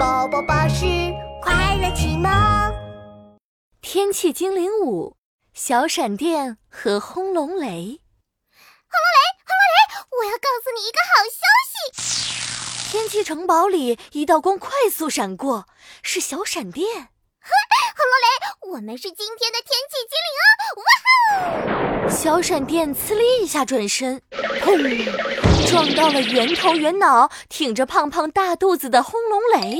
[0.00, 0.86] 宝宝巴士
[1.42, 2.32] 快乐启蒙。
[3.82, 5.14] 天气精灵五：
[5.52, 8.00] 小闪电和轰隆雷。
[8.88, 9.76] 轰隆雷，轰隆雷！
[10.18, 12.90] 我要告诉你一个好消息。
[12.90, 15.66] 天气城堡里，一道光快速闪过，
[16.02, 16.88] 是小闪电。
[16.88, 20.80] 轰隆雷，我们是今天的天气精灵哦！
[20.80, 22.08] 哇哦！
[22.08, 24.78] 小闪电呲哩一下转身，砰，
[25.70, 29.78] 撞到了圆头圆脑、挺着胖胖大肚子的轰隆雷。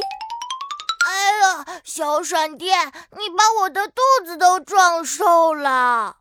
[1.05, 6.19] 哎呀，小闪电，你把我的肚子都撞瘦了！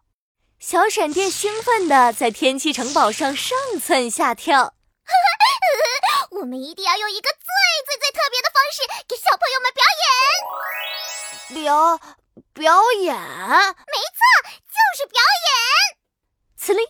[0.59, 4.73] 小闪电兴奋地在天气城堡上上蹿下跳。
[6.31, 7.37] 我们一定要用一个最
[7.85, 9.83] 最最特别的方式给小朋友们表
[11.53, 11.63] 演。
[11.63, 11.99] 表
[12.53, 13.13] 表演？
[13.13, 13.21] 没
[14.17, 14.25] 错，
[14.65, 15.53] 就是表演。
[16.59, 16.81] 呲哩，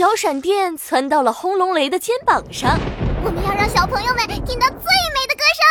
[0.00, 2.80] 小闪电窜到了轰隆雷的肩膀上。
[3.22, 4.78] 我们要让小朋友们听到最
[5.12, 5.62] 美的歌声。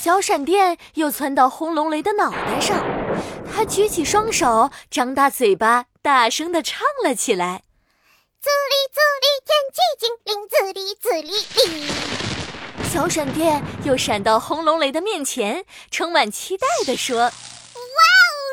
[0.00, 2.82] 小闪电又窜到轰隆雷的脑袋上，
[3.54, 7.64] 他举起双手，张大嘴巴，大声地唱了起来。
[8.40, 11.32] 滋哩滋哩，天气精灵，滋哩滋哩
[11.66, 11.92] 哩。
[12.90, 17.36] 小闪电又闪到轰隆雷的面前，充满期待地说：“哇哦，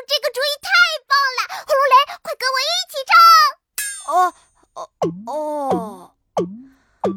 [0.06, 0.68] 这个主意太
[1.08, 1.64] 棒了！
[1.66, 3.16] 轰隆雷，快跟我一起唱！”
[5.26, 6.12] 哦！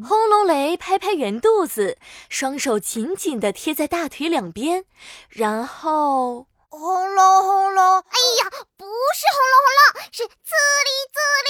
[0.07, 1.97] 轰隆雷拍拍圆肚子，
[2.29, 4.85] 双手紧紧地贴在大腿两边，
[5.27, 7.99] 然后轰隆轰隆。
[7.99, 11.49] 哎呀，不是轰隆轰隆，是刺哩刺哩。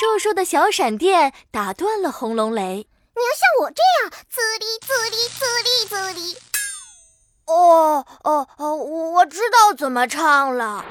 [0.00, 6.38] 瘦瘦的小闪电打断了轰隆雷：“你要像我这样，刺哩刺哩刺哩刺哩。”
[7.46, 10.84] 哦哦哦，我知道怎么唱了。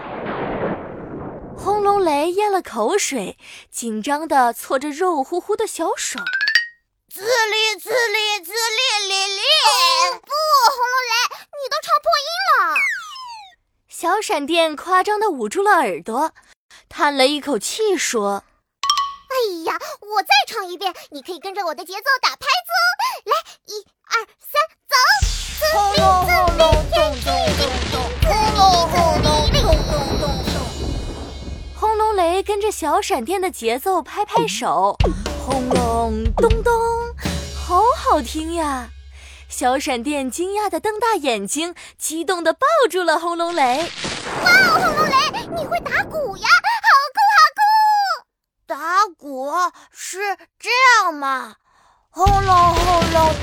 [1.58, 3.38] 轰隆雷咽了口水，
[3.72, 6.19] 紧张地搓着肉乎乎的小手
[7.11, 9.41] ：“滋哩滋哩滋哩哩哩。”
[10.22, 10.31] 不，
[10.72, 11.14] 轰隆雷，
[11.58, 12.77] 你都唱破音了。
[13.89, 16.31] 小闪电夸张地捂住了耳朵，
[16.88, 18.43] 叹了一口气说。
[19.30, 22.87] 哎呀，我再唱一遍，你可以跟着我的节奏打拍子哦。
[23.26, 24.95] 来，一二三，走！
[25.73, 26.07] 轰隆
[32.47, 34.97] 跟着小闪电的节奏拍拍手，
[35.45, 36.73] 轰隆咚咚，
[37.53, 38.87] 好好听呀！
[39.49, 43.91] 小闪电惊讶的瞪大眼睛，激动的抱住了轰隆雷。
[44.45, 46.47] 哇哦，轰隆雷，你会打鼓呀？
[46.87, 47.61] 好酷，好酷
[48.65, 48.77] 打
[49.17, 49.52] 鼓
[49.91, 50.69] 是这
[51.03, 51.55] 样吗？
[52.09, 53.35] 轰隆轰隆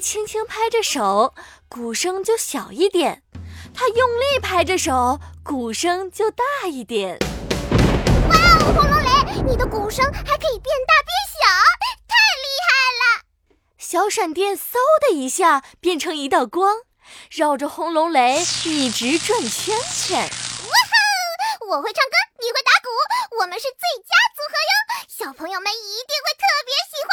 [0.00, 1.34] 轻轻拍着手，
[1.68, 3.22] 鼓声就小一点。
[3.74, 7.18] 他用力拍着手，鼓声就大一点。
[8.28, 11.46] 哇哦，轰隆雷，你的鼓声还可以变大变小，
[12.08, 12.70] 太厉害
[13.02, 13.22] 了！
[13.78, 16.76] 小闪电嗖的一下变成一道光，
[17.30, 20.18] 绕着轰隆雷一直转圈圈。
[20.18, 20.94] 哇哈！
[21.68, 22.88] 我会唱歌，你会打鼓，
[23.40, 24.72] 我们是最佳组合哟！
[25.08, 27.10] 小朋友们一定会特别喜欢。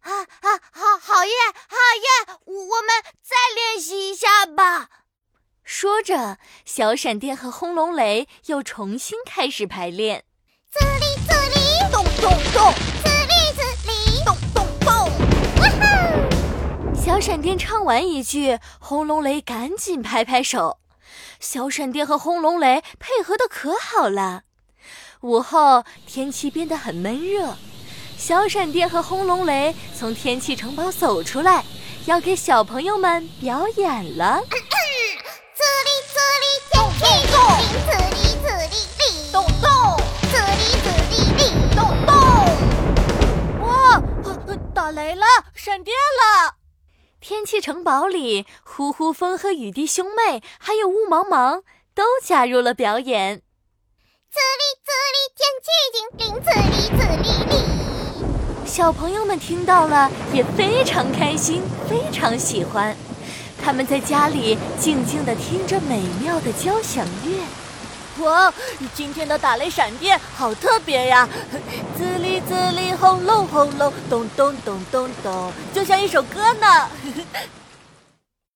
[0.00, 1.32] 啊啊，好，好耶，
[1.68, 2.36] 好耶！
[2.46, 2.88] 我们
[3.22, 4.88] 再练习一下吧。
[6.00, 10.24] 说着，小闪电和轰隆雷又重新开始排练。
[10.72, 11.56] 这里这里，
[11.92, 12.72] 咚咚咚；
[13.04, 14.88] 这里这里，咚咚咚。
[16.94, 20.78] 小闪电唱完一句，轰隆雷赶紧拍拍手。
[21.38, 24.44] 小闪电和轰隆雷配合的可好了。
[25.20, 27.58] 午后，天气变得很闷热，
[28.16, 31.62] 小闪电和轰隆雷从天气城堡走出来，
[32.06, 34.40] 要给小朋友们表演了。
[37.40, 37.48] 叮咚，
[37.86, 39.02] 滋哩滋哩哩，
[39.32, 39.64] 咚咚，
[40.30, 41.40] 滋哩滋哩哩，
[41.74, 42.08] 咚咚。
[43.66, 43.66] 哇，
[44.74, 45.24] 打雷了，
[45.54, 46.56] 闪电了！
[47.20, 51.62] 天气城堡里，呼呼风和雨滴兄妹，还有雾茫茫，
[51.94, 53.42] 都加入了表演。
[54.30, 57.54] 滋哩滋哩，天气精灵，滋哩滋哩哩。
[58.66, 62.94] 小朋友们听到了，也非常开心，非常喜欢。
[63.64, 68.24] 他们在家里静静地听着美妙的交响乐。
[68.24, 68.52] 哇，
[68.92, 71.26] 今天的打雷闪电好特别呀！
[71.96, 76.88] 滋哩滋哩，轰隆轰隆，咚咚咚咚咚，就像一首歌呢。